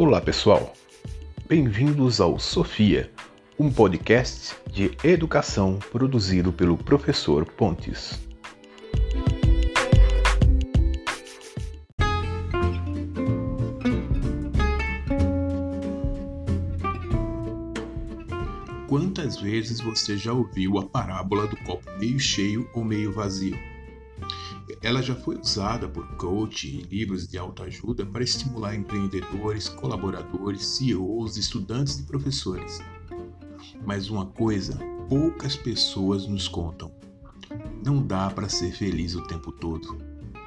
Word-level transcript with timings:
Olá 0.00 0.20
pessoal, 0.20 0.72
bem-vindos 1.48 2.20
ao 2.20 2.38
Sofia, 2.38 3.10
um 3.58 3.68
podcast 3.68 4.54
de 4.70 4.96
educação 5.02 5.80
produzido 5.90 6.52
pelo 6.52 6.78
professor 6.78 7.44
Pontes. 7.44 8.16
Quantas 18.86 19.40
vezes 19.40 19.80
você 19.80 20.16
já 20.16 20.32
ouviu 20.32 20.78
a 20.78 20.86
parábola 20.86 21.48
do 21.48 21.56
copo 21.64 21.90
meio 21.98 22.20
cheio 22.20 22.70
ou 22.72 22.84
meio 22.84 23.12
vazio? 23.12 23.58
Ela 24.82 25.02
já 25.02 25.14
foi 25.14 25.38
usada 25.38 25.88
por 25.88 26.06
coach 26.16 26.66
e 26.68 26.82
livros 26.82 27.26
de 27.26 27.38
autoajuda 27.38 28.04
para 28.04 28.22
estimular 28.22 28.74
empreendedores, 28.74 29.68
colaboradores, 29.68 30.64
CEOs, 30.66 31.36
estudantes 31.36 31.98
e 31.98 32.02
professores. 32.04 32.80
Mas 33.84 34.10
uma 34.10 34.26
coisa 34.26 34.78
poucas 35.08 35.56
pessoas 35.56 36.26
nos 36.26 36.46
contam: 36.46 36.92
não 37.84 38.06
dá 38.06 38.30
para 38.30 38.48
ser 38.48 38.72
feliz 38.72 39.14
o 39.14 39.22
tempo 39.22 39.50
todo. 39.50 39.98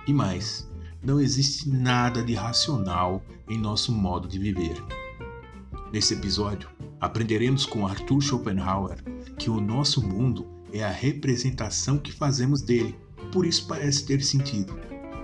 E 0.08 0.14
mais, 0.14 0.70
não 1.04 1.20
existe 1.20 1.68
nada 1.70 2.24
de 2.24 2.34
racional 2.34 3.24
em 3.50 3.58
nosso 3.58 3.92
modo 3.92 4.28
de 4.28 4.38
viver. 4.38 4.82
Nesse 5.92 6.14
episódio, 6.14 6.70
aprenderemos 7.00 7.66
com 7.66 7.86
Arthur 7.86 8.22
Schopenhauer 8.22 9.04
que 9.38 9.50
o 9.50 9.60
nosso 9.60 10.02
mundo 10.02 10.48
é 10.72 10.84
a 10.84 10.92
representação 10.92 11.98
que 11.98 12.12
fazemos 12.12 12.62
dele, 12.62 12.96
por 13.32 13.46
isso 13.46 13.66
parece 13.68 14.06
ter 14.06 14.22
sentido, 14.22 14.78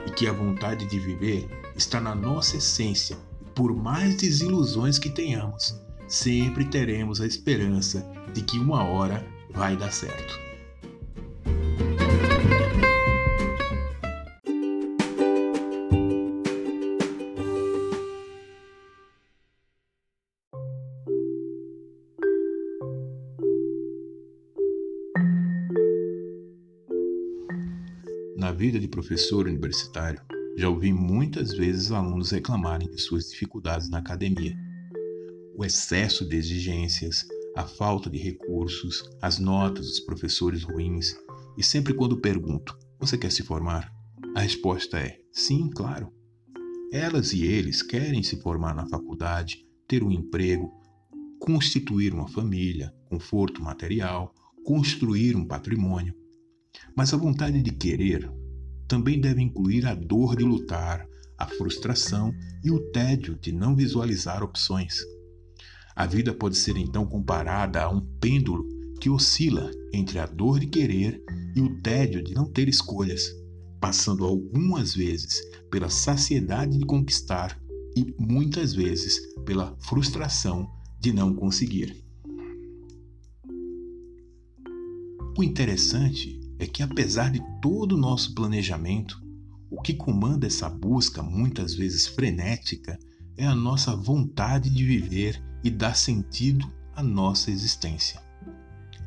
e 0.06 0.12
que 0.12 0.28
a 0.28 0.34
vontade 0.34 0.86
de 0.86 1.00
viver 1.00 1.48
está 1.76 2.00
na 2.00 2.16
nossa 2.16 2.58
essência, 2.58 3.18
e 3.42 3.50
por 3.52 3.76
mais 3.76 4.16
desilusões 4.16 4.98
que 4.98 5.10
tenhamos, 5.10 5.80
sempre 6.08 6.66
teremos 6.66 7.20
a 7.22 7.26
esperança 7.26 8.10
de 8.34 8.42
que 8.42 8.58
uma 8.58 8.84
hora 8.84 9.26
vai 9.54 9.76
dar 9.76 9.92
certo. 9.92 10.47
Vida 28.58 28.80
de 28.80 28.88
professor 28.88 29.46
universitário, 29.46 30.20
já 30.58 30.68
ouvi 30.68 30.92
muitas 30.92 31.54
vezes 31.54 31.92
alunos 31.92 32.32
reclamarem 32.32 32.90
de 32.90 33.00
suas 33.00 33.30
dificuldades 33.30 33.88
na 33.88 34.00
academia. 34.00 34.58
O 35.56 35.64
excesso 35.64 36.28
de 36.28 36.36
exigências, 36.36 37.24
a 37.56 37.64
falta 37.64 38.10
de 38.10 38.18
recursos, 38.18 39.08
as 39.22 39.38
notas 39.38 39.86
dos 39.86 40.00
professores 40.00 40.64
ruins, 40.64 41.16
e 41.56 41.64
sempre 41.64 41.94
quando 41.94 42.20
pergunto: 42.20 42.76
Você 43.00 43.16
quer 43.16 43.32
se 43.32 43.44
formar? 43.44 43.94
A 44.36 44.42
resposta 44.42 44.98
é: 44.98 45.20
Sim, 45.32 45.70
claro. 45.70 46.12
Elas 46.92 47.34
e 47.34 47.46
eles 47.46 47.84
querem 47.84 48.24
se 48.24 48.42
formar 48.42 48.74
na 48.74 48.88
faculdade, 48.88 49.68
ter 49.88 50.04
um 50.04 50.12
emprego, 50.12 50.74
constituir 51.40 52.12
uma 52.12 52.28
família, 52.28 52.92
conforto 53.08 53.62
material, 53.62 54.34
construir 54.66 55.36
um 55.36 55.46
patrimônio. 55.46 56.16
Mas 56.96 57.14
a 57.14 57.18
vontade 57.18 57.62
de 57.62 57.72
querer 57.72 58.32
também 58.88 59.20
deve 59.20 59.42
incluir 59.42 59.86
a 59.86 59.94
dor 59.94 60.36
de 60.36 60.44
lutar, 60.44 61.08
a 61.38 61.46
frustração 61.46 62.34
e 62.64 62.72
o 62.72 62.80
tédio 62.92 63.38
de 63.40 63.52
não 63.52 63.76
visualizar 63.76 64.42
opções. 64.42 64.98
A 65.96 66.06
vida 66.06 66.34
pode 66.34 66.58
ser 66.58 66.78
então 66.78 67.06
comparada 67.06 67.82
a 67.82 67.90
um 67.90 68.02
pêndulo 68.20 68.68
que 69.00 69.10
oscila 69.10 69.70
entre 69.94 70.20
a 70.20 70.26
dor 70.26 70.60
de 70.60 70.68
querer 70.68 71.22
e 71.56 71.62
o 71.62 71.82
tédio 71.82 72.24
de 72.24 72.34
não 72.34 72.46
ter 72.46 72.68
escolhas, 72.68 73.24
passando 73.80 74.26
algumas 74.26 74.96
vezes 74.96 75.42
pela 75.70 75.90
saciedade 75.90 76.78
de 76.78 76.86
conquistar 76.86 77.60
e 77.96 78.14
muitas 78.20 78.74
vezes 78.74 79.20
pela 79.46 79.76
frustração 79.80 80.68
de 81.00 81.14
não 81.14 81.34
conseguir. 81.34 82.04
O 85.38 85.44
interessante 85.44 86.40
é 86.60 86.66
que, 86.66 86.82
apesar 86.82 87.32
de 87.32 87.42
todo 87.62 87.94
o 87.94 87.98
nosso 87.98 88.34
planejamento, 88.34 89.22
o 89.70 89.82
que 89.82 89.94
comanda 89.94 90.48
essa 90.48 90.70
busca, 90.70 91.22
muitas 91.22 91.74
vezes 91.74 92.08
frenética, 92.08 92.98
é 93.36 93.46
a 93.46 93.56
nossa 93.56 93.96
vontade 93.96 94.70
de 94.70 94.84
viver 94.84 95.44
e 95.64 95.70
dar 95.70 95.96
sentido 95.96 96.72
à 96.96 97.04
nossa 97.04 97.52
existência. 97.52 98.22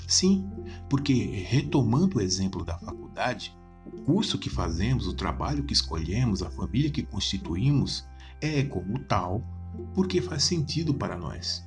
Sim, 0.07 0.49
porque, 0.89 1.13
retomando 1.49 2.19
o 2.19 2.21
exemplo 2.21 2.65
da 2.65 2.79
faculdade, 2.79 3.57
o 3.87 4.03
curso 4.03 4.39
que 4.39 4.51
fazemos, 4.51 5.07
o 5.07 5.15
trabalho 5.15 5.65
que 5.65 5.73
escolhemos, 5.73 6.43
a 6.43 6.51
família 6.51 6.91
que 6.91 7.03
constituímos, 7.03 8.07
é 8.41 8.63
como 8.63 8.99
tal 9.01 9.43
porque 9.95 10.21
faz 10.21 10.45
sentido 10.45 10.95
para 10.95 11.17
nós. 11.17 11.65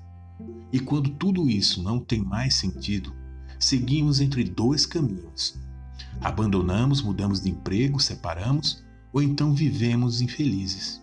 E 0.71 0.79
quando 0.79 1.09
tudo 1.11 1.49
isso 1.49 1.81
não 1.81 1.99
tem 1.99 2.21
mais 2.21 2.55
sentido, 2.55 3.13
seguimos 3.59 4.19
entre 4.19 4.43
dois 4.43 4.85
caminhos, 4.85 5.57
Abandonamos, 6.21 7.01
mudamos 7.01 7.41
de 7.41 7.49
emprego, 7.49 7.99
separamos 7.99 8.83
ou 9.11 9.21
então 9.21 9.53
vivemos 9.53 10.21
infelizes. 10.21 11.01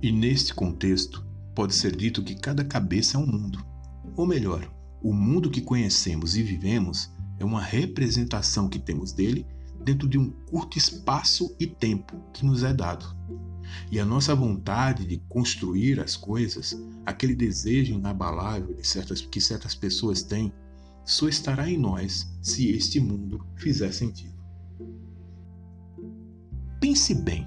E 0.00 0.10
neste 0.12 0.54
contexto, 0.54 1.24
pode 1.54 1.74
ser 1.74 1.94
dito 1.94 2.22
que 2.22 2.34
cada 2.34 2.64
cabeça 2.64 3.16
é 3.16 3.20
um 3.20 3.26
mundo. 3.26 3.64
Ou 4.16 4.26
melhor, 4.26 4.68
o 5.02 5.12
mundo 5.12 5.50
que 5.50 5.60
conhecemos 5.60 6.36
e 6.36 6.42
vivemos 6.42 7.10
é 7.38 7.44
uma 7.44 7.60
representação 7.60 8.68
que 8.68 8.78
temos 8.78 9.12
dele 9.12 9.46
dentro 9.84 10.08
de 10.08 10.18
um 10.18 10.30
curto 10.30 10.78
espaço 10.78 11.54
e 11.58 11.66
tempo 11.66 12.16
que 12.32 12.44
nos 12.44 12.62
é 12.62 12.72
dado. 12.72 13.16
E 13.90 13.98
a 13.98 14.04
nossa 14.04 14.34
vontade 14.34 15.06
de 15.06 15.18
construir 15.28 15.98
as 16.00 16.16
coisas, 16.16 16.78
aquele 17.04 17.34
desejo 17.34 17.94
inabalável 17.94 18.74
de 18.74 18.86
certas, 18.86 19.20
que 19.20 19.40
certas 19.40 19.74
pessoas 19.74 20.22
têm 20.22 20.52
só 21.04 21.28
estará 21.28 21.68
em 21.68 21.78
nós 21.78 22.32
se 22.40 22.70
este 22.70 23.00
mundo 23.00 23.44
fizer 23.56 23.92
sentido. 23.92 24.32
Pense 26.80 27.14
bem: 27.14 27.46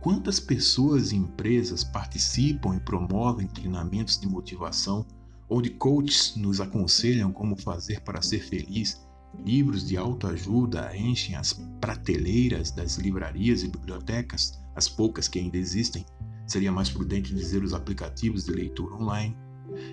quantas 0.00 0.40
pessoas 0.40 1.12
e 1.12 1.16
empresas 1.16 1.84
participam 1.84 2.76
e 2.76 2.80
promovem 2.80 3.46
treinamentos 3.46 4.18
de 4.18 4.26
motivação, 4.26 5.06
onde 5.48 5.70
coaches 5.70 6.34
nos 6.36 6.60
aconselham 6.60 7.32
como 7.32 7.56
fazer 7.56 8.00
para 8.00 8.22
ser 8.22 8.40
feliz, 8.40 9.00
livros 9.44 9.86
de 9.86 9.96
autoajuda 9.96 10.96
enchem 10.96 11.34
as 11.34 11.52
prateleiras 11.80 12.70
das 12.70 12.96
livrarias 12.96 13.62
e 13.62 13.68
bibliotecas, 13.68 14.58
as 14.74 14.88
poucas 14.88 15.28
que 15.28 15.38
ainda 15.38 15.56
existem, 15.56 16.04
seria 16.46 16.72
mais 16.72 16.90
prudente 16.90 17.34
dizer 17.34 17.62
os 17.62 17.72
aplicativos 17.72 18.44
de 18.44 18.52
leitura 18.52 18.94
online. 18.94 19.36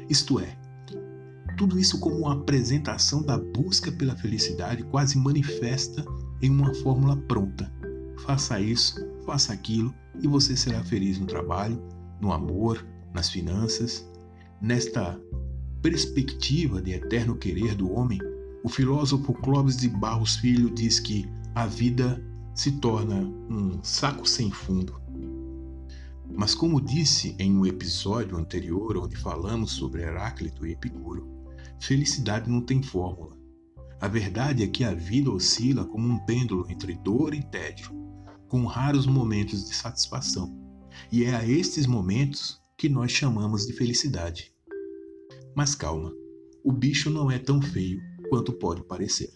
Isto 0.09 0.39
é, 0.39 0.57
tudo 1.61 1.77
isso 1.77 1.99
como 1.99 2.15
uma 2.15 2.33
apresentação 2.33 3.21
da 3.21 3.37
busca 3.37 3.91
pela 3.91 4.15
felicidade 4.15 4.81
quase 4.85 5.15
manifesta 5.15 6.03
em 6.41 6.49
uma 6.49 6.73
fórmula 6.73 7.15
pronta. 7.15 7.71
Faça 8.25 8.59
isso, 8.59 8.95
faça 9.27 9.53
aquilo 9.53 9.93
e 10.19 10.27
você 10.27 10.57
será 10.57 10.83
feliz 10.83 11.19
no 11.19 11.27
trabalho, 11.27 11.79
no 12.19 12.33
amor, 12.33 12.83
nas 13.13 13.29
finanças. 13.29 14.03
Nesta 14.59 15.21
perspectiva 15.83 16.81
de 16.81 16.93
eterno 16.93 17.35
querer 17.35 17.75
do 17.75 17.91
homem, 17.91 18.17
o 18.63 18.67
filósofo 18.67 19.31
Clóvis 19.31 19.77
de 19.77 19.87
Barros 19.87 20.37
Filho 20.37 20.73
diz 20.73 20.99
que 20.99 21.29
a 21.53 21.67
vida 21.67 22.19
se 22.55 22.71
torna 22.71 23.17
um 23.51 23.83
saco 23.83 24.27
sem 24.27 24.49
fundo. 24.49 24.99
Mas, 26.35 26.55
como 26.55 26.81
disse 26.81 27.35
em 27.37 27.55
um 27.55 27.67
episódio 27.67 28.35
anterior, 28.35 28.97
onde 28.97 29.15
falamos 29.15 29.73
sobre 29.73 30.01
Heráclito 30.01 30.65
e 30.65 30.71
Epicuro, 30.71 31.40
Felicidade 31.81 32.47
não 32.47 32.61
tem 32.61 32.83
fórmula. 32.83 33.35
A 33.99 34.07
verdade 34.07 34.63
é 34.63 34.67
que 34.67 34.83
a 34.83 34.93
vida 34.93 35.31
oscila 35.31 35.83
como 35.83 36.07
um 36.07 36.23
pêndulo 36.25 36.69
entre 36.69 36.93
dor 36.93 37.33
e 37.33 37.43
tédio, 37.43 37.91
com 38.47 38.65
raros 38.65 39.07
momentos 39.07 39.67
de 39.67 39.75
satisfação. 39.75 40.55
E 41.11 41.23
é 41.23 41.35
a 41.35 41.47
estes 41.47 41.87
momentos 41.87 42.61
que 42.77 42.87
nós 42.87 43.11
chamamos 43.11 43.65
de 43.65 43.73
felicidade. 43.73 44.53
Mas 45.55 45.73
calma, 45.73 46.13
o 46.63 46.71
bicho 46.71 47.09
não 47.09 47.31
é 47.31 47.39
tão 47.39 47.59
feio 47.59 47.99
quanto 48.29 48.53
pode 48.53 48.83
parecer. 48.83 49.33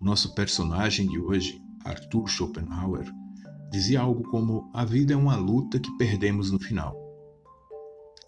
Nosso 0.00 0.32
personagem 0.32 1.08
de 1.08 1.18
hoje, 1.18 1.60
Arthur 1.84 2.28
Schopenhauer, 2.28 3.12
dizia 3.68 4.00
algo 4.00 4.22
como: 4.30 4.70
A 4.72 4.84
vida 4.84 5.12
é 5.12 5.16
uma 5.16 5.34
luta 5.34 5.80
que 5.80 5.90
perdemos 5.96 6.52
no 6.52 6.60
final. 6.60 6.96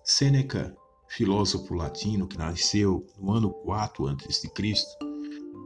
Sêneca, 0.02 0.76
filósofo 1.08 1.72
latino 1.74 2.26
que 2.26 2.36
nasceu 2.36 3.06
no 3.16 3.30
ano 3.30 3.50
4 3.50 4.08
a.C., 4.08 4.50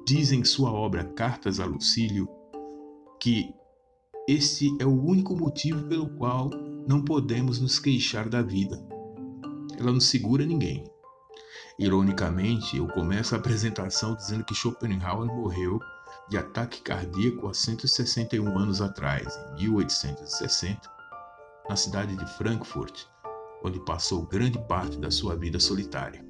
diz 0.06 0.30
em 0.30 0.44
sua 0.44 0.70
obra 0.70 1.04
Cartas 1.04 1.58
a 1.58 1.64
Lucílio 1.64 2.28
que 3.18 3.54
este 4.28 4.76
é 4.78 4.84
o 4.84 5.02
único 5.02 5.34
motivo 5.34 5.88
pelo 5.88 6.10
qual 6.18 6.50
não 6.86 7.02
podemos 7.02 7.58
nos 7.58 7.78
queixar 7.78 8.28
da 8.28 8.42
vida. 8.42 8.76
Ela 9.78 9.90
não 9.90 10.00
segura 10.00 10.44
ninguém. 10.44 10.84
Ironicamente, 11.78 12.76
eu 12.76 12.86
começo 12.88 13.34
a 13.34 13.38
apresentação 13.38 14.14
dizendo 14.14 14.44
que 14.44 14.54
Schopenhauer 14.54 15.26
morreu 15.26 15.80
de 16.28 16.38
ataque 16.38 16.80
cardíaco 16.80 17.48
há 17.48 17.54
161 17.54 18.58
anos 18.58 18.80
atrás, 18.80 19.38
em 19.52 19.64
1860, 19.64 20.80
na 21.68 21.76
cidade 21.76 22.16
de 22.16 22.26
Frankfurt, 22.36 23.06
onde 23.62 23.78
passou 23.80 24.26
grande 24.26 24.58
parte 24.66 24.98
da 24.98 25.10
sua 25.10 25.36
vida 25.36 25.60
solitária. 25.60 26.24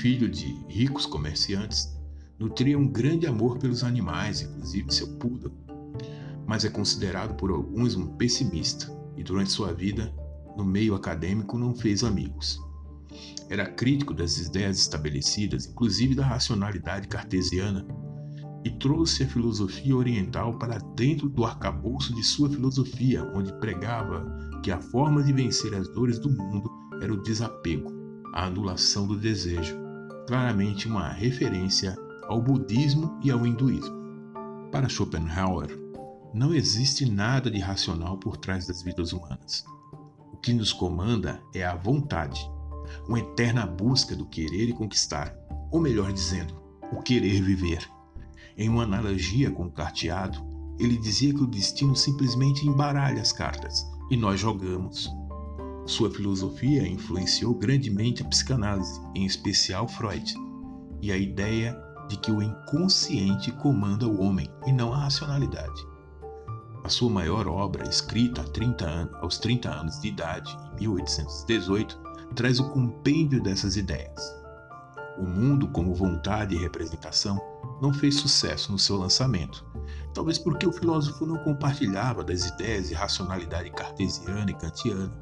Filho 0.00 0.28
de 0.28 0.46
ricos 0.68 1.04
comerciantes, 1.04 1.94
nutria 2.38 2.78
um 2.78 2.88
grande 2.88 3.26
amor 3.26 3.58
pelos 3.58 3.84
animais, 3.84 4.40
inclusive 4.40 4.92
seu 4.92 5.08
poodle, 5.18 5.52
mas 6.46 6.64
é 6.64 6.70
considerado 6.70 7.34
por 7.34 7.50
alguns 7.50 7.94
um 7.94 8.16
pessimista 8.16 8.90
e 9.16 9.22
durante 9.22 9.50
sua 9.50 9.72
vida, 9.72 10.12
no 10.56 10.64
meio 10.64 10.94
acadêmico, 10.94 11.58
não 11.58 11.74
fez 11.74 12.02
amigos. 12.02 12.58
Era 13.48 13.66
crítico 13.66 14.14
das 14.14 14.38
ideias 14.38 14.78
estabelecidas, 14.78 15.66
inclusive 15.66 16.14
da 16.14 16.24
racionalidade 16.24 17.08
cartesiana, 17.08 17.86
e 18.64 18.70
trouxe 18.70 19.24
a 19.24 19.28
filosofia 19.28 19.96
oriental 19.96 20.56
para 20.58 20.78
dentro 20.94 21.28
do 21.28 21.44
arcabouço 21.44 22.14
de 22.14 22.22
sua 22.22 22.48
filosofia, 22.48 23.24
onde 23.34 23.52
pregava 23.54 24.24
que 24.62 24.70
a 24.70 24.80
forma 24.80 25.22
de 25.22 25.32
vencer 25.32 25.74
as 25.74 25.88
dores 25.88 26.18
do 26.18 26.30
mundo 26.30 26.70
era 27.00 27.12
o 27.12 27.22
desapego, 27.22 27.92
a 28.32 28.46
anulação 28.46 29.06
do 29.06 29.18
desejo, 29.18 29.76
claramente 30.26 30.86
uma 30.86 31.08
referência 31.08 31.96
ao 32.28 32.40
budismo 32.40 33.18
e 33.22 33.30
ao 33.30 33.44
hinduísmo. 33.44 34.00
Para 34.70 34.88
Schopenhauer, 34.88 35.78
não 36.32 36.54
existe 36.54 37.04
nada 37.04 37.50
de 37.50 37.58
racional 37.58 38.16
por 38.16 38.36
trás 38.36 38.66
das 38.66 38.82
vidas 38.82 39.12
humanas. 39.12 39.64
O 40.32 40.36
que 40.36 40.52
nos 40.52 40.72
comanda 40.72 41.42
é 41.52 41.64
a 41.64 41.74
vontade, 41.74 42.40
uma 43.08 43.18
eterna 43.18 43.66
busca 43.66 44.14
do 44.14 44.26
querer 44.26 44.68
e 44.68 44.72
conquistar, 44.72 45.36
ou 45.70 45.80
melhor 45.80 46.12
dizendo, 46.12 46.54
o 46.92 47.02
querer 47.02 47.42
viver. 47.42 47.86
Em 48.56 48.68
uma 48.68 48.82
analogia 48.82 49.50
com 49.50 49.64
o 49.64 49.70
carteado, 49.70 50.38
ele 50.78 50.96
dizia 50.96 51.32
que 51.32 51.42
o 51.42 51.46
destino 51.46 51.96
simplesmente 51.96 52.66
embaralha 52.66 53.20
as 53.20 53.32
cartas 53.32 53.86
e 54.10 54.16
nós 54.16 54.40
jogamos. 54.40 55.10
Sua 55.86 56.10
filosofia 56.10 56.86
influenciou 56.86 57.54
grandemente 57.54 58.22
a 58.22 58.26
psicanálise, 58.26 59.00
em 59.14 59.24
especial 59.24 59.88
Freud, 59.88 60.34
e 61.00 61.10
a 61.10 61.16
ideia 61.16 61.76
de 62.08 62.16
que 62.18 62.30
o 62.30 62.42
inconsciente 62.42 63.50
comanda 63.52 64.06
o 64.06 64.20
homem 64.20 64.48
e 64.66 64.72
não 64.72 64.92
a 64.92 64.98
racionalidade. 64.98 65.86
A 66.84 66.88
sua 66.88 67.10
maior 67.10 67.46
obra, 67.46 67.88
escrita 67.88 68.42
30 68.42 68.84
anos, 68.84 69.14
aos 69.22 69.38
30 69.38 69.70
anos 69.70 70.00
de 70.00 70.08
idade, 70.08 70.56
em 70.78 70.80
1818, 70.80 71.98
traz 72.34 72.60
o 72.60 72.70
compêndio 72.70 73.42
dessas 73.42 73.76
ideias. 73.76 74.20
O 75.18 75.22
Mundo 75.22 75.68
como 75.68 75.94
Vontade 75.94 76.54
e 76.54 76.58
Representação 76.58 77.40
não 77.82 77.92
fez 77.92 78.14
sucesso 78.14 78.70
no 78.70 78.78
seu 78.78 78.96
lançamento, 78.96 79.66
talvez 80.14 80.38
porque 80.38 80.64
o 80.64 80.72
filósofo 80.72 81.26
não 81.26 81.42
compartilhava 81.42 82.22
das 82.22 82.46
ideias 82.46 82.88
de 82.88 82.94
racionalidade 82.94 83.72
cartesiana 83.72 84.48
e 84.52 84.54
kantiana, 84.54 85.12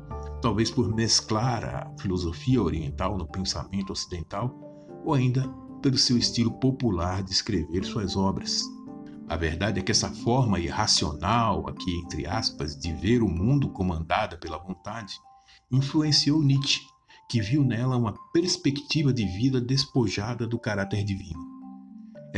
talvez 0.43 0.71
por 0.71 0.95
mesclar 0.95 1.65
a 1.65 1.91
filosofia 1.99 2.63
oriental 2.63 3.17
no 3.17 3.27
pensamento 3.27 3.95
ocidental, 3.95 4.55
ou 5.07 5.15
ainda 5.15 5.49
pelo 5.81 5.97
seu 5.97 6.19
estilo 6.19 6.53
popular 6.61 7.23
de 7.23 7.33
escrever 7.33 7.83
suas 7.83 8.15
obras. 8.15 8.63
A 9.27 9.37
verdade 9.37 9.81
é 9.81 9.83
que 9.83 9.93
essa 9.93 10.11
forma 10.11 10.61
irracional, 10.61 11.67
aqui 11.67 11.91
entre 12.05 12.27
aspas, 12.27 12.77
de 12.77 12.93
ver 12.93 13.23
o 13.23 13.29
mundo 13.29 13.71
comandada 13.71 14.37
pela 14.37 14.59
vontade, 14.59 15.15
influenciou 15.73 16.43
Nietzsche 16.43 16.83
que 17.31 17.41
viu 17.41 17.65
nela 17.65 17.97
uma 17.97 18.13
perspectiva 18.33 19.15
de 19.15 19.25
vida 19.25 19.61
despojada 19.61 20.47
do 20.47 20.59
caráter 20.59 21.05
divino. 21.05 21.50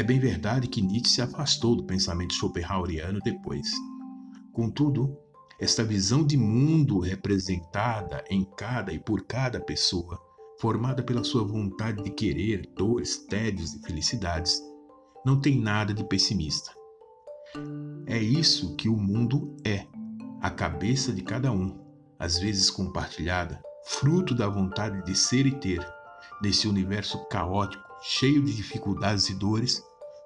É 0.02 0.04
bem 0.04 0.18
verdade 0.18 0.66
que 0.66 0.82
Nietzsche 0.82 1.14
se 1.14 1.22
afastou 1.22 1.76
do 1.76 1.84
pensamento 1.84 2.34
schopenhaueriano 2.34 3.20
depois. 3.20 3.70
Contudo, 4.52 5.16
esta 5.60 5.84
visão 5.84 6.26
de 6.26 6.36
mundo 6.36 6.98
representada 6.98 8.24
em 8.28 8.44
cada 8.56 8.92
e 8.92 8.98
por 8.98 9.24
cada 9.24 9.60
pessoa, 9.60 10.20
formada 10.60 11.04
pela 11.04 11.22
sua 11.22 11.44
vontade 11.44 12.02
de 12.02 12.10
querer, 12.10 12.68
dores, 12.74 13.16
tédios 13.28 13.74
e 13.74 13.82
felicidades, 13.82 14.60
não 15.24 15.40
tem 15.40 15.60
nada 15.60 15.94
de 15.94 16.02
pessimista. 16.02 16.72
É 18.04 18.18
isso 18.18 18.74
que 18.74 18.88
o 18.88 18.96
mundo 18.96 19.56
é, 19.64 19.86
a 20.40 20.50
cabeça 20.50 21.12
de 21.12 21.22
cada 21.22 21.52
um, 21.52 21.78
às 22.18 22.40
vezes 22.40 22.70
compartilhada, 22.70 23.62
fruto 23.84 24.34
da 24.34 24.48
vontade 24.48 25.04
de 25.04 25.16
ser 25.16 25.46
e 25.46 25.52
ter, 25.60 25.86
nesse 26.42 26.66
universo 26.66 27.24
caótico, 27.28 27.84
cheio 28.02 28.42
de 28.42 28.52
dificuldades 28.52 29.28
e 29.28 29.34
dores, 29.34 29.80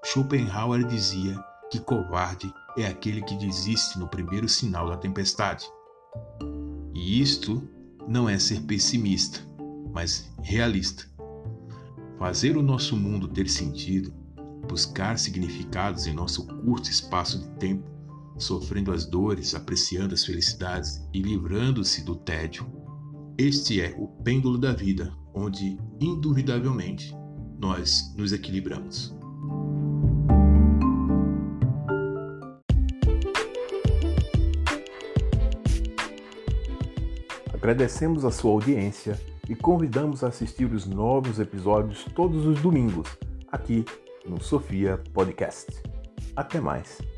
Schopenhauer 0.08 0.86
dizia 0.86 1.36
que 1.68 1.80
covarde 1.80 2.54
é 2.78 2.86
aquele 2.86 3.22
que 3.22 3.34
desiste 3.34 3.98
no 3.98 4.06
primeiro 4.06 4.48
sinal 4.48 4.88
da 4.88 4.96
tempestade. 4.96 5.66
E 6.94 7.20
isto 7.20 7.68
não 8.06 8.28
é 8.28 8.38
ser 8.38 8.60
pessimista, 8.60 9.40
mas 9.92 10.32
realista. 10.40 11.04
Fazer 12.20 12.56
o 12.56 12.62
nosso 12.62 12.96
mundo 12.96 13.26
ter 13.26 13.48
sentido, 13.48 14.14
buscar 14.68 15.18
significados 15.18 16.06
em 16.06 16.14
nosso 16.14 16.46
curto 16.46 16.88
espaço 16.88 17.40
de 17.40 17.48
tempo, 17.58 17.90
sofrendo 18.38 18.92
as 18.92 19.06
dores, 19.06 19.56
apreciando 19.56 20.14
as 20.14 20.24
felicidades 20.24 21.04
e 21.12 21.20
livrando-se 21.20 22.04
do 22.04 22.14
tédio, 22.14 22.64
este 23.36 23.80
é 23.80 23.92
o 23.98 24.06
pêndulo 24.06 24.56
da 24.56 24.72
vida, 24.72 25.12
onde, 25.34 25.76
indubitavelmente, 26.00 27.12
nós 27.58 28.14
nos 28.16 28.32
equilibramos. 28.32 29.15
Agradecemos 37.66 38.24
a 38.24 38.30
sua 38.30 38.52
audiência 38.52 39.20
e 39.48 39.56
convidamos 39.56 40.22
a 40.22 40.28
assistir 40.28 40.72
os 40.72 40.86
novos 40.86 41.40
episódios 41.40 42.04
todos 42.14 42.46
os 42.46 42.62
domingos, 42.62 43.18
aqui 43.50 43.84
no 44.24 44.40
Sofia 44.40 45.02
Podcast. 45.12 45.82
Até 46.36 46.60
mais! 46.60 47.15